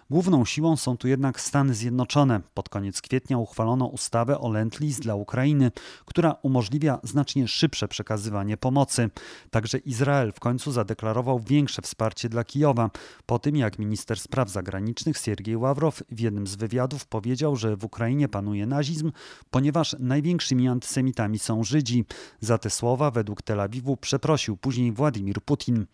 Główną 0.09 0.45
siłą 0.45 0.77
są 0.77 0.97
tu 0.97 1.07
jednak 1.07 1.41
Stany 1.41 1.73
Zjednoczone. 1.73 2.41
Pod 2.53 2.69
koniec 2.69 3.01
kwietnia 3.01 3.37
uchwalono 3.37 3.85
ustawę 3.85 4.39
o 4.39 4.49
Lend-Lease 4.49 4.99
dla 4.99 5.15
Ukrainy, 5.15 5.71
która 6.05 6.35
umożliwia 6.41 6.99
znacznie 7.03 7.47
szybsze 7.47 7.87
przekazywanie 7.87 8.57
pomocy. 8.57 9.09
Także 9.51 9.77
Izrael 9.77 10.31
w 10.31 10.39
końcu 10.39 10.71
zadeklarował 10.71 11.39
większe 11.39 11.81
wsparcie 11.81 12.29
dla 12.29 12.43
Kijowa, 12.43 12.89
po 13.25 13.39
tym 13.39 13.55
jak 13.55 13.79
minister 13.79 14.19
spraw 14.19 14.49
zagranicznych 14.49 15.17
Siergiej 15.29 15.57
Ławrow 15.57 16.03
w 16.11 16.19
jednym 16.19 16.47
z 16.47 16.55
wywiadów 16.55 17.05
powiedział, 17.05 17.55
że 17.55 17.75
w 17.75 17.83
Ukrainie 17.83 18.27
panuje 18.27 18.65
nazizm, 18.65 19.11
ponieważ 19.51 19.95
największymi 19.99 20.67
antysemitami 20.67 21.39
są 21.39 21.63
Żydzi. 21.63 21.88
Za 22.39 22.57
te 22.57 22.69
słowa 22.69 23.11
według 23.11 23.41
Tel 23.41 23.59
Awiwu 23.59 23.97
przeprosił 23.97 24.57
później 24.57 24.91
Władimir 24.91 25.41
Putin. 25.41 25.85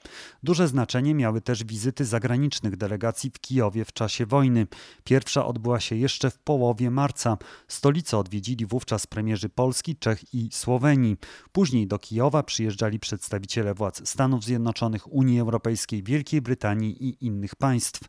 Duże 0.43 0.67
znaczenie 0.67 1.15
miały 1.15 1.41
też 1.41 1.63
wizyty 1.63 2.05
zagranicznych 2.05 2.77
delegacji 2.77 3.31
w 3.33 3.39
Kijowie 3.39 3.85
w 3.85 3.93
czasie 3.93 4.25
wojny. 4.25 4.67
Pierwsza 5.03 5.45
odbyła 5.45 5.79
się 5.79 5.95
jeszcze 5.95 6.31
w 6.31 6.39
połowie 6.39 6.91
marca. 6.91 7.37
Stolicę 7.67 8.17
odwiedzili 8.17 8.65
wówczas 8.65 9.07
premierzy 9.07 9.49
Polski, 9.49 9.95
Czech 9.95 10.33
i 10.33 10.49
Słowenii. 10.51 11.17
Później 11.51 11.87
do 11.87 11.99
Kijowa 11.99 12.43
przyjeżdżali 12.43 12.99
przedstawiciele 12.99 13.73
władz 13.73 14.09
Stanów 14.09 14.43
Zjednoczonych, 14.43 15.13
Unii 15.13 15.39
Europejskiej, 15.39 16.03
Wielkiej 16.03 16.41
Brytanii 16.41 17.07
i 17.07 17.25
innych 17.25 17.55
państw. 17.55 18.01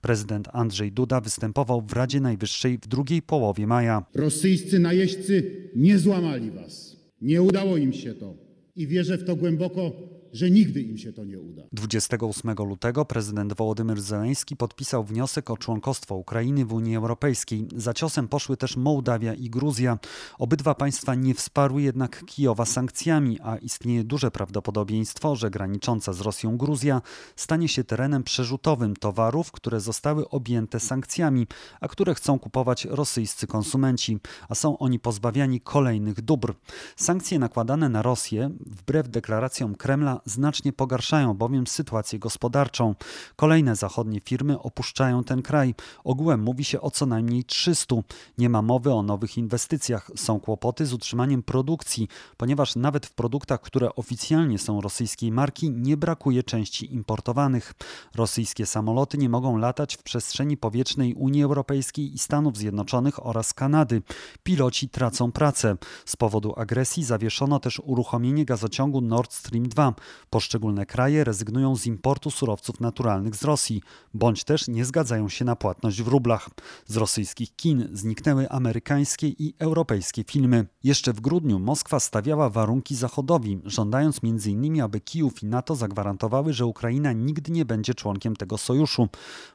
Prezydent 0.00 0.48
Andrzej 0.52 0.92
Duda 0.92 1.20
występował 1.20 1.82
w 1.82 1.92
Radzie 1.92 2.20
Najwyższej 2.20 2.78
w 2.78 2.86
drugiej 2.86 3.22
połowie 3.22 3.66
maja. 3.66 4.04
Rosyjscy 4.14 4.78
najeźdźcy 4.78 5.70
nie 5.76 5.98
złamali 5.98 6.50
was. 6.50 6.93
Nie 7.24 7.42
udało 7.42 7.76
im 7.76 7.92
się 7.92 8.14
to. 8.14 8.34
I 8.76 8.86
wierzę 8.86 9.18
w 9.18 9.24
to 9.24 9.36
głęboko, 9.36 9.92
że 10.34 10.50
nigdy 10.50 10.82
im 10.82 10.98
się 10.98 11.12
to 11.12 11.24
nie 11.24 11.40
uda. 11.40 11.62
28 11.72 12.54
lutego 12.54 13.04
prezydent 13.04 13.52
Wołodymyr 13.52 14.00
Zeleński 14.00 14.56
podpisał 14.56 15.04
wniosek 15.04 15.50
o 15.50 15.56
członkostwo 15.56 16.14
Ukrainy 16.14 16.64
w 16.64 16.72
Unii 16.72 16.96
Europejskiej. 16.96 17.66
Za 17.76 17.94
ciosem 17.94 18.28
poszły 18.28 18.56
też 18.56 18.76
Mołdawia 18.76 19.34
i 19.34 19.50
Gruzja. 19.50 19.98
Obydwa 20.38 20.74
państwa 20.74 21.14
nie 21.14 21.34
wsparły 21.34 21.82
jednak 21.82 22.24
Kijowa 22.26 22.64
sankcjami, 22.64 23.40
a 23.40 23.56
istnieje 23.56 24.04
duże 24.04 24.30
prawdopodobieństwo, 24.30 25.36
że 25.36 25.50
granicząca 25.50 26.12
z 26.12 26.20
Rosją 26.20 26.56
Gruzja 26.56 27.02
stanie 27.36 27.68
się 27.68 27.84
terenem 27.84 28.22
przerzutowym 28.22 28.96
towarów, 28.96 29.52
które 29.52 29.80
zostały 29.80 30.28
objęte 30.28 30.80
sankcjami, 30.80 31.46
a 31.80 31.88
które 31.88 32.14
chcą 32.14 32.38
kupować 32.38 32.84
rosyjscy 32.84 33.46
konsumenci, 33.46 34.18
a 34.48 34.54
są 34.54 34.78
oni 34.78 34.98
pozbawiani 34.98 35.60
kolejnych 35.60 36.20
dóbr. 36.20 36.54
Sankcje 36.96 37.38
nakładane 37.38 37.88
na 37.88 38.02
Rosję, 38.02 38.50
wbrew 38.66 39.08
deklaracjom 39.08 39.74
Kremla, 39.74 40.23
znacznie 40.24 40.72
pogarszają 40.72 41.34
bowiem 41.34 41.66
sytuację 41.66 42.18
gospodarczą. 42.18 42.94
Kolejne 43.36 43.76
zachodnie 43.76 44.20
firmy 44.20 44.60
opuszczają 44.60 45.24
ten 45.24 45.42
kraj. 45.42 45.74
Ogółem 46.04 46.42
mówi 46.42 46.64
się 46.64 46.80
o 46.80 46.90
co 46.90 47.06
najmniej 47.06 47.44
300. 47.44 47.96
Nie 48.38 48.48
ma 48.48 48.62
mowy 48.62 48.92
o 48.92 49.02
nowych 49.02 49.38
inwestycjach. 49.38 50.10
Są 50.16 50.40
kłopoty 50.40 50.86
z 50.86 50.92
utrzymaniem 50.92 51.42
produkcji, 51.42 52.08
ponieważ 52.36 52.76
nawet 52.76 53.06
w 53.06 53.12
produktach, 53.12 53.60
które 53.60 53.94
oficjalnie 53.94 54.58
są 54.58 54.80
rosyjskiej 54.80 55.32
marki, 55.32 55.70
nie 55.70 55.96
brakuje 55.96 56.42
części 56.42 56.94
importowanych. 56.94 57.74
Rosyjskie 58.14 58.66
samoloty 58.66 59.18
nie 59.18 59.28
mogą 59.28 59.56
latać 59.56 59.96
w 59.96 60.02
przestrzeni 60.02 60.56
powietrznej 60.56 61.14
Unii 61.14 61.42
Europejskiej 61.42 62.14
i 62.14 62.18
Stanów 62.18 62.56
Zjednoczonych 62.56 63.26
oraz 63.26 63.54
Kanady. 63.54 64.02
Piloci 64.42 64.88
tracą 64.88 65.32
pracę. 65.32 65.76
Z 66.04 66.16
powodu 66.16 66.54
agresji 66.56 67.04
zawieszono 67.04 67.60
też 67.60 67.80
uruchomienie 67.84 68.44
gazociągu 68.44 69.00
Nord 69.00 69.32
Stream 69.32 69.68
2. 69.68 69.94
Poszczególne 70.30 70.86
kraje 70.86 71.24
rezygnują 71.24 71.76
z 71.76 71.86
importu 71.86 72.30
surowców 72.30 72.80
naturalnych 72.80 73.36
z 73.36 73.44
Rosji, 73.44 73.82
bądź 74.14 74.44
też 74.44 74.68
nie 74.68 74.84
zgadzają 74.84 75.28
się 75.28 75.44
na 75.44 75.56
płatność 75.56 76.02
w 76.02 76.08
rublach. 76.08 76.50
Z 76.86 76.96
rosyjskich 76.96 77.56
kin 77.56 77.88
zniknęły 77.92 78.50
amerykańskie 78.50 79.28
i 79.28 79.54
europejskie 79.58 80.24
filmy. 80.24 80.66
Jeszcze 80.84 81.12
w 81.12 81.20
grudniu 81.20 81.58
Moskwa 81.58 82.00
stawiała 82.00 82.50
warunki 82.50 82.94
Zachodowi, 82.94 83.60
żądając 83.64 84.20
m.in., 84.22 84.80
aby 84.82 85.00
Kijów 85.00 85.42
i 85.42 85.46
NATO 85.46 85.76
zagwarantowały, 85.76 86.52
że 86.52 86.66
Ukraina 86.66 87.12
nigdy 87.12 87.52
nie 87.52 87.64
będzie 87.64 87.94
członkiem 87.94 88.36
tego 88.36 88.58
sojuszu. 88.58 89.08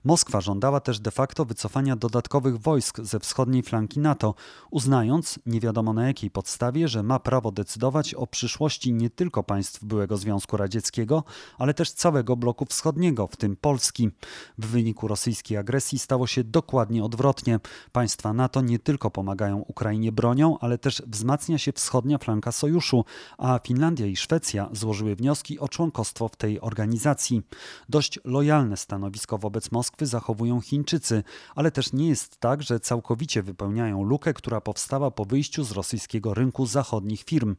Moskwa 0.04 0.42
żądała 0.42 0.80
też 0.80 1.00
de 1.00 1.12
facto 1.12 1.46
wycofania 1.46 1.96
dodatkowych 1.96 2.58
wojsk 2.58 3.00
ze 3.02 3.20
wschodniej 3.20 3.64
flanki 3.64 4.00
NATO, 4.00 4.36
uznając, 4.72 5.40
nie 5.46 5.60
wiadomo 5.60 5.94
na 5.94 6.08
jakiej 6.08 6.32
podstawie, 6.32 6.88
że 6.88 7.04
ma 7.04 7.20
prawo 7.20 7.52
decydować 7.52 8.14
o 8.14 8.28
przyszłości 8.28 8.94
nie 8.94 9.10
tylko 9.10 9.44
państw 9.44 9.84
byłego 9.84 10.18
Związku 10.18 10.39
Radzieckiego, 10.58 11.24
ale 11.58 11.74
też 11.74 11.92
całego 11.92 12.36
bloku 12.36 12.66
wschodniego, 12.66 13.28
w 13.28 13.36
tym 13.36 13.56
Polski. 13.56 14.10
W 14.58 14.66
wyniku 14.66 15.08
rosyjskiej 15.08 15.58
agresji 15.58 16.00
stało 16.00 16.28
się 16.28 16.44
dokładnie 16.44 17.04
odwrotnie. 17.04 17.60
Państwa 17.92 18.34
NATO 18.34 18.62
nie 18.62 18.80
tylko 18.80 19.12
pomagają 19.12 19.58
Ukrainie 19.58 20.12
bronią, 20.12 20.60
ale 20.60 20.78
też 20.78 21.04
wzmacnia 21.08 21.58
się 21.58 21.72
wschodnia 21.74 22.18
flanka 22.18 22.52
sojuszu, 22.52 23.06
a 23.38 23.60
Finlandia 23.64 24.06
i 24.06 24.16
Szwecja 24.16 24.70
złożyły 24.72 25.16
wnioski 25.16 25.60
o 25.60 25.70
członkostwo 25.70 26.28
w 26.28 26.36
tej 26.36 26.62
organizacji. 26.62 27.42
Dość 27.90 28.20
lojalne 28.24 28.78
stanowisko 28.78 29.38
wobec 29.38 29.72
Moskwy 29.72 30.06
zachowują 30.06 30.62
Chińczycy, 30.62 31.24
ale 31.56 31.72
też 31.72 31.94
nie 31.94 32.10
jest 32.10 32.38
tak, 32.38 32.64
że 32.64 32.80
całkowicie 32.80 33.44
wypełniają 33.44 34.04
lukę, 34.04 34.34
która 34.34 34.62
powstała 34.62 35.12
po 35.12 35.26
wyjściu 35.26 35.64
z 35.64 35.72
rosyjskiego 35.72 36.34
rynku 36.34 36.66
zachodnich 36.66 37.24
firm. 37.24 37.56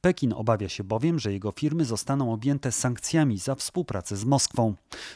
Pekin 0.00 0.32
obawia 0.32 0.68
się 0.68 0.84
bowiem, 0.84 1.18
że 1.18 1.32
jego 1.32 1.52
firmy 1.52 1.84
zostaną 1.84 2.21
objęte 2.30 2.72
sankcjami 2.72 3.38
za 3.38 3.54
współpracę 3.54 4.16
z 4.16 4.24
Moskwą. 4.24 4.74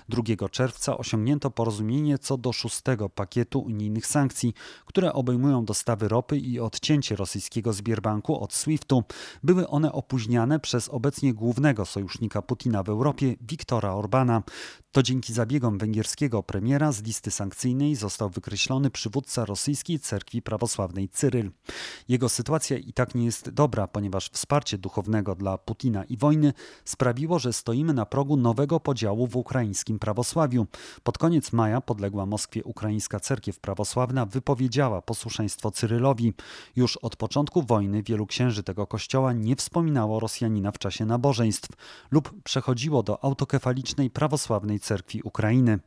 2 0.08 0.48
czerwca 0.48 0.96
osiągnięto 0.98 1.50
porozumienie 1.50 2.18
co 2.18 2.36
do 2.36 2.52
szóstego 2.52 3.08
pakietu 3.08 3.60
unijnych 3.60 4.06
sankcji, 4.06 4.54
które 4.86 5.12
obejmują 5.12 5.64
dostawy 5.64 6.08
ropy 6.08 6.38
i 6.38 6.60
odcięcie 6.60 7.16
rosyjskiego 7.16 7.72
Zbierbanku 7.72 8.40
od 8.42 8.54
SWIFT-u. 8.54 9.02
Były 9.42 9.68
one 9.68 9.92
opóźniane 9.92 10.60
przez 10.60 10.88
obecnie 10.88 11.34
głównego 11.34 11.86
sojusznika 11.86 12.42
Putina 12.42 12.82
w 12.82 12.88
Europie, 12.88 13.36
Viktora 13.40 13.94
Orbana. 13.94 14.42
To 14.96 15.02
dzięki 15.02 15.32
zabiegom 15.32 15.78
węgierskiego 15.78 16.42
premiera 16.42 16.92
z 16.92 17.02
listy 17.02 17.30
sankcyjnej 17.30 17.94
został 17.94 18.30
wykreślony 18.30 18.90
przywódca 18.90 19.44
rosyjskiej 19.44 19.98
cerkwi 19.98 20.42
prawosławnej 20.42 21.08
Cyryl. 21.08 21.50
Jego 22.08 22.28
sytuacja 22.28 22.78
i 22.78 22.92
tak 22.92 23.14
nie 23.14 23.24
jest 23.24 23.50
dobra, 23.50 23.88
ponieważ 23.88 24.30
wsparcie 24.30 24.78
duchownego 24.78 25.34
dla 25.34 25.58
Putina 25.58 26.04
i 26.04 26.16
wojny 26.16 26.52
sprawiło, 26.84 27.38
że 27.38 27.52
stoimy 27.52 27.94
na 27.94 28.06
progu 28.06 28.36
nowego 28.36 28.80
podziału 28.80 29.26
w 29.26 29.36
ukraińskim 29.36 29.98
prawosławiu. 29.98 30.66
Pod 31.02 31.18
koniec 31.18 31.52
maja 31.52 31.80
podległa 31.80 32.26
Moskwie 32.26 32.64
ukraińska 32.64 33.20
cerkiew 33.20 33.60
prawosławna 33.60 34.26
wypowiedziała 34.26 35.02
posłuszeństwo 35.02 35.70
Cyrylowi. 35.70 36.34
Już 36.76 36.96
od 36.96 37.16
początku 37.16 37.62
wojny 37.62 38.02
wielu 38.02 38.26
księży 38.26 38.62
tego 38.62 38.86
kościoła 38.86 39.32
nie 39.32 39.56
wspominało 39.56 40.20
Rosjanina 40.20 40.72
w 40.72 40.78
czasie 40.78 41.06
nabożeństw 41.06 41.68
lub 42.10 42.42
przechodziło 42.42 43.02
do 43.02 43.24
autokefalicznej 43.24 44.10
prawosławnej 44.10 44.80
cerkwi 44.86 45.22
Ukrainy. 45.22 45.78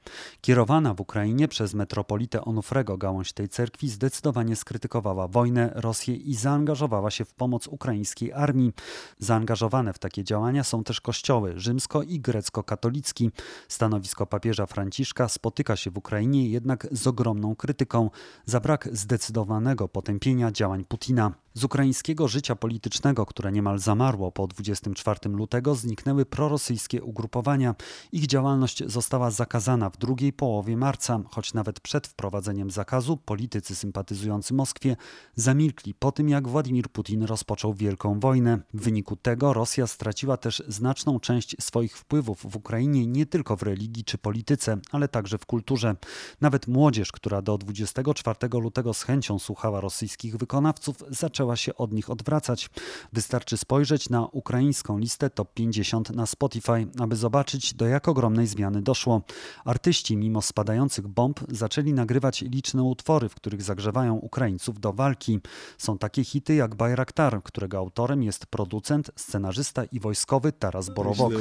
Kierowana 0.41 0.93
w 0.93 1.01
Ukrainie 1.01 1.47
przez 1.47 1.73
metropolitę 1.73 2.45
Onufrego 2.45 2.97
gałąź 2.97 3.33
tej 3.33 3.49
cerkwi 3.49 3.89
zdecydowanie 3.89 4.55
skrytykowała 4.55 5.27
wojnę, 5.27 5.71
Rosję 5.75 6.15
i 6.15 6.35
zaangażowała 6.35 7.11
się 7.11 7.25
w 7.25 7.33
pomoc 7.33 7.67
ukraińskiej 7.67 8.33
armii. 8.33 8.73
Zaangażowane 9.19 9.93
w 9.93 9.99
takie 9.99 10.23
działania 10.23 10.63
są 10.63 10.83
też 10.83 11.01
kościoły 11.01 11.53
rzymsko- 11.55 12.03
i 12.07 12.19
grecko-katolicki. 12.19 13.31
Stanowisko 13.67 14.25
papieża 14.25 14.65
Franciszka 14.65 15.27
spotyka 15.29 15.75
się 15.75 15.91
w 15.91 15.97
Ukrainie 15.97 16.49
jednak 16.49 16.87
z 16.91 17.07
ogromną 17.07 17.55
krytyką 17.55 18.09
za 18.45 18.59
brak 18.59 18.89
zdecydowanego 18.91 19.87
potępienia 19.87 20.51
działań 20.51 20.85
Putina. 20.85 21.33
Z 21.53 21.63
ukraińskiego 21.63 22.27
życia 22.27 22.55
politycznego, 22.55 23.25
które 23.25 23.51
niemal 23.51 23.79
zamarło 23.79 24.31
po 24.31 24.47
24 24.47 25.29
lutego, 25.29 25.75
zniknęły 25.75 26.25
prorosyjskie 26.25 27.03
ugrupowania. 27.03 27.75
Ich 28.11 28.27
działalność 28.27 28.83
została 28.85 29.31
zakazana 29.31 29.89
w 29.89 29.97
drugiej 29.97 30.33
połowie 30.33 30.77
marca, 30.77 31.19
choć 31.29 31.53
nawet 31.53 31.79
przed 31.79 32.07
wprowadzeniem 32.07 32.71
zakazu 32.71 33.17
politycy 33.17 33.75
sympatyzujący 33.75 34.53
Moskwie 34.53 34.95
zamilkli 35.35 35.93
po 35.93 36.11
tym, 36.11 36.29
jak 36.29 36.47
Władimir 36.47 36.89
Putin 36.89 37.23
rozpoczął 37.23 37.73
wielką 37.73 38.19
wojnę. 38.19 38.59
W 38.73 38.81
wyniku 38.81 39.15
tego 39.15 39.53
Rosja 39.53 39.87
straciła 39.87 40.37
też 40.37 40.63
znaczną 40.67 41.19
część 41.19 41.55
swoich 41.59 41.97
wpływów 41.97 42.45
w 42.51 42.55
Ukrainie 42.55 43.07
nie 43.07 43.25
tylko 43.25 43.57
w 43.57 43.63
religii 43.63 44.03
czy 44.03 44.17
polityce, 44.17 44.77
ale 44.91 45.07
także 45.07 45.37
w 45.37 45.45
kulturze. 45.45 45.95
Nawet 46.41 46.67
młodzież, 46.67 47.11
która 47.11 47.41
do 47.41 47.57
24 47.57 48.37
lutego 48.59 48.93
z 48.93 49.03
chęcią 49.03 49.39
słuchała 49.39 49.81
rosyjskich 49.81 50.37
wykonawców, 50.37 51.03
zaczęła 51.09 51.48
zaczęła 51.49 51.55
się 51.55 51.75
od 51.75 51.93
nich 51.93 52.09
odwracać. 52.09 52.69
Wystarczy 53.13 53.57
spojrzeć 53.57 54.09
na 54.09 54.27
ukraińską 54.27 54.97
listę 54.97 55.29
top 55.29 55.53
50 55.53 56.09
na 56.09 56.25
Spotify, 56.25 56.87
aby 56.99 57.15
zobaczyć, 57.15 57.73
do 57.73 57.87
jak 57.87 58.07
ogromnej 58.07 58.47
zmiany 58.47 58.81
doszło. 58.81 59.21
Artyści, 59.65 60.17
mimo 60.17 60.41
spadających 60.41 61.07
bomb, 61.07 61.39
zaczęli 61.49 61.93
nagrywać 61.93 62.41
liczne 62.41 62.83
utwory, 62.83 63.29
w 63.29 63.35
których 63.35 63.61
zagrzewają 63.61 64.15
Ukraińców 64.15 64.79
do 64.79 64.93
walki. 64.93 65.39
Są 65.77 65.97
takie 65.97 66.23
hity 66.23 66.55
jak 66.55 66.75
Bayraktar, 66.75 67.43
którego 67.43 67.77
autorem 67.77 68.23
jest 68.23 68.45
producent, 68.45 69.11
scenarzysta 69.15 69.85
i 69.85 69.99
wojskowy 69.99 70.51
Taras 70.51 70.89
Borowok. 70.89 71.33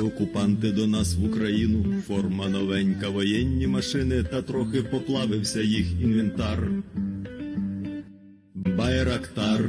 aeractar 8.88 9.61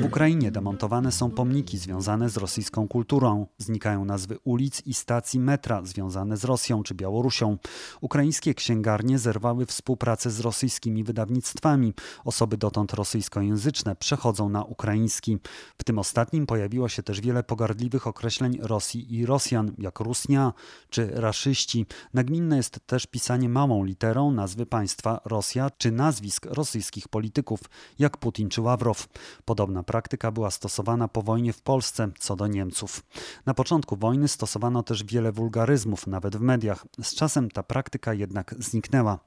W 0.00 0.04
Ukrainie 0.04 0.50
demontowane 0.50 1.12
są 1.12 1.30
pomniki 1.30 1.78
związane 1.78 2.30
z 2.30 2.36
rosyjską 2.36 2.88
kulturą. 2.88 3.46
Znikają 3.58 4.04
nazwy 4.04 4.38
ulic 4.44 4.82
i 4.86 4.94
stacji 4.94 5.40
metra 5.40 5.84
związane 5.84 6.36
z 6.36 6.44
Rosją 6.44 6.82
czy 6.82 6.94
Białorusią. 6.94 7.58
Ukraińskie 8.00 8.54
księgarnie 8.54 9.18
zerwały 9.18 9.66
współpracę 9.66 10.30
z 10.30 10.40
rosyjskimi 10.40 11.04
wydawnictwami. 11.04 11.94
Osoby 12.24 12.56
dotąd 12.56 12.92
rosyjskojęzyczne 12.92 13.96
przechodzą 13.96 14.48
na 14.48 14.64
ukraiński. 14.64 15.38
W 15.78 15.84
tym 15.84 15.98
ostatnim 15.98 16.46
pojawiło 16.46 16.88
się 16.88 17.02
też 17.02 17.20
wiele 17.20 17.42
pogardliwych 17.42 18.06
określeń 18.06 18.58
Rosji 18.60 19.14
i 19.14 19.26
Rosjan, 19.26 19.72
jak 19.78 20.00
Rusnia 20.00 20.52
czy 20.90 21.10
raszyści. 21.14 21.86
Nagminne 22.14 22.56
jest 22.56 22.80
też 22.86 23.06
pisanie 23.06 23.48
małą 23.48 23.84
literą 23.84 24.30
nazwy 24.30 24.66
państwa 24.66 25.20
Rosja 25.24 25.70
czy 25.78 25.92
nazwisk 25.92 26.46
rosyjskich 26.46 27.08
polityków, 27.08 27.60
jak 27.98 28.16
Putin 28.16 28.48
czy 28.48 28.60
Ławrow. 28.60 29.08
Podobna 29.44 29.82
praktyka 29.82 30.30
była 30.30 30.50
stosowana 30.50 31.08
po 31.08 31.22
wojnie 31.22 31.52
w 31.52 31.62
Polsce 31.62 32.08
co 32.18 32.36
do 32.36 32.46
Niemców. 32.46 33.02
Na 33.46 33.54
początku 33.54 33.96
wojny 33.96 34.28
stosowano 34.28 34.82
też 34.82 35.04
wiele 35.04 35.32
wulgaryzmów, 35.32 36.06
nawet 36.06 36.36
w 36.36 36.40
mediach. 36.40 36.86
Z 37.02 37.14
czasem 37.14 37.50
ta 37.50 37.62
praktyka 37.62 38.14
jednak 38.14 38.54
zniknęła. 38.58 39.18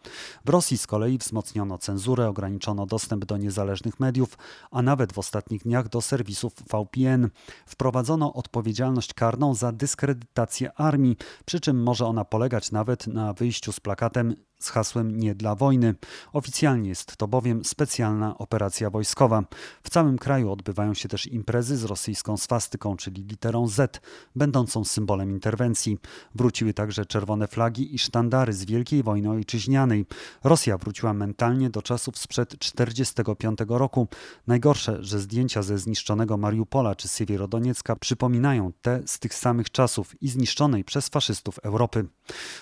W 0.46 0.50
Rosji 0.50 0.78
z 0.78 0.88
kolei 0.88 1.18
wzmocniono 1.18 1.78
cenzurę, 1.78 2.30
ograniczono 2.30 2.86
dostęp 2.86 3.26
do 3.26 3.38
niezależnych 3.38 4.00
mediów, 4.00 4.38
a 4.72 4.82
nawet 4.82 5.14
w 5.14 5.20
ostatnich 5.20 5.64
dniach 5.64 5.90
do 5.90 6.02
serwisów 6.02 6.54
VPN. 6.54 7.30
Wprowadzono 7.66 8.34
odpowiedzialność 8.34 9.14
karną 9.14 9.54
za 9.56 9.72
dyskredytację 9.72 10.74
armii, 10.74 11.18
przy 11.46 11.60
czym 11.60 11.84
może 11.84 12.06
ona 12.06 12.26
polegać 12.26 12.72
nawet 12.72 13.08
na 13.08 13.34
wyjściu 13.34 13.72
z 13.72 13.80
plakatem 13.80 14.36
z 14.60 14.70
hasłem 14.70 15.20
Nie 15.20 15.36
dla 15.36 15.56
wojny. 15.56 15.96
Oficjalnie 16.34 16.90
jest 16.90 17.18
to 17.18 17.28
bowiem 17.28 17.66
specjalna 17.66 18.38
operacja 18.38 18.90
wojskowa. 18.90 19.44
W 19.84 19.90
całym 19.90 20.18
kraju 20.18 20.52
odbywają 20.52 20.94
się 20.94 21.10
też 21.10 21.28
imprezy 21.28 21.78
z 21.78 21.84
rosyjską 21.84 22.38
swastyką, 22.38 22.98
czyli 22.98 23.24
literą 23.24 23.68
Z, 23.68 24.02
będącą 24.36 24.86
symbolem 24.86 25.32
interwencji. 25.32 25.98
Wróciły 26.36 26.74
także 26.74 27.06
czerwone 27.06 27.48
flagi 27.48 27.96
i 27.96 28.00
sztandary 28.00 28.54
z 28.54 28.66
Wielkiej 28.66 29.04
Wojny 29.04 29.30
Ojczyźnianej. 29.30 30.06
Rosja 30.44 30.78
wróciła 30.78 31.14
mentalnie 31.14 31.70
do 31.70 31.82
czasów 31.82 32.18
sprzed 32.18 32.50
1945 32.50 33.60
roku. 33.68 34.08
Najgorsze, 34.48 35.04
że 35.04 35.20
zdjęcia 35.20 35.64
ze 35.64 35.78
zniszczonego 35.78 36.38
Mariupola 36.38 36.96
czy 36.96 37.08
Siewierodoniecka 37.08 37.96
przypominają 37.96 38.72
te 38.82 39.02
z 39.06 39.20
tych 39.20 39.34
samych 39.34 39.70
czasów 39.70 40.22
i 40.22 40.30
zniszczonej 40.30 40.84
przez 40.84 41.10
faszystów 41.10 41.60
Europy. 41.60 42.06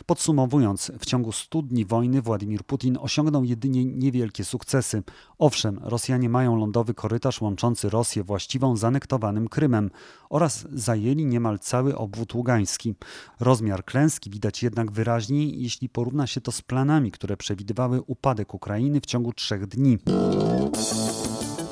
Podsumowując, 0.05 0.91
w 0.99 1.05
ciągu 1.05 1.31
100 1.31 1.61
dni 1.61 1.86
wojny 1.87 2.21
Władimir 2.21 2.63
Putin 2.63 2.97
osiągnął 3.01 3.43
jedynie 3.43 3.85
niewielkie 3.85 4.43
sukcesy. 4.43 5.03
Owszem, 5.37 5.79
Rosjanie 5.83 6.29
mają 6.29 6.55
lądowy 6.55 6.93
korytarz 6.93 7.41
łączący 7.41 7.89
Rosję 7.89 8.23
właściwą 8.23 8.77
z 8.77 8.83
anektowanym 8.83 9.47
Krymem 9.47 9.91
oraz 10.29 10.67
zajęli 10.73 11.25
niemal 11.25 11.59
cały 11.59 11.97
obwód 11.97 12.35
ługański. 12.35 12.95
Rozmiar 13.39 13.85
klęski 13.85 14.29
widać 14.29 14.63
jednak 14.63 14.91
wyraźniej, 14.91 15.61
jeśli 15.61 15.89
porówna 15.89 16.27
się 16.27 16.41
to 16.41 16.51
z 16.51 16.61
planami, 16.61 17.11
które 17.11 17.37
przewidywały 17.37 18.01
upadek 18.01 18.53
Ukrainy 18.53 19.01
w 19.01 19.05
ciągu 19.05 19.33
trzech 19.33 19.67
dni. 19.67 19.97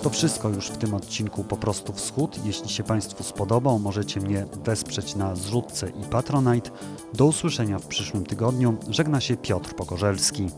To 0.05 0.09
wszystko 0.09 0.49
już 0.49 0.67
w 0.67 0.77
tym 0.77 0.93
odcinku 0.93 1.43
Po 1.43 1.57
prostu 1.57 1.93
Wschód. 1.93 2.45
Jeśli 2.45 2.69
się 2.69 2.83
Państwu 2.83 3.23
spodobał, 3.23 3.79
możecie 3.79 4.19
mnie 4.19 4.45
wesprzeć 4.63 5.15
na 5.15 5.35
zrzutce 5.35 5.89
i 5.89 6.03
Patronite. 6.03 6.69
Do 7.13 7.25
usłyszenia 7.25 7.79
w 7.79 7.87
przyszłym 7.87 8.25
tygodniu. 8.25 8.77
Żegna 8.89 9.21
się 9.21 9.37
Piotr 9.37 9.73
Pogorzelski. 9.73 10.49